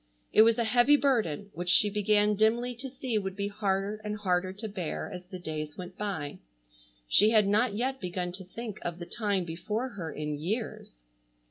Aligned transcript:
It 0.33 0.41
was 0.41 0.57
a 0.57 0.63
heavy 0.63 0.97
burden 0.97 1.51
which 1.53 1.69
she 1.69 1.87
began 1.87 2.33
dimly 2.33 2.73
to 2.73 2.89
see 2.89 3.19
would 3.19 3.35
be 3.35 3.49
harder 3.49 3.97
and 4.03 4.17
harder 4.17 4.51
to 4.51 4.67
bear 4.67 5.11
as 5.11 5.27
the 5.27 5.37
days 5.37 5.77
went 5.77 5.95
by. 5.95 6.39
She 7.07 7.29
had 7.29 7.47
not 7.47 7.75
yet 7.75 8.01
begun 8.01 8.31
to 8.31 8.43
think 8.43 8.79
of 8.81 8.97
the 8.97 9.05
time 9.05 9.43
before 9.45 9.89
her 9.89 10.11
in 10.11 10.39
years. 10.39 11.03